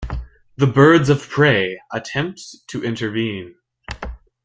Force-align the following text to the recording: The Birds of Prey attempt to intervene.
The 0.57 0.65
Birds 0.65 1.09
of 1.09 1.29
Prey 1.29 1.79
attempt 1.91 2.41
to 2.69 2.83
intervene. 2.83 3.53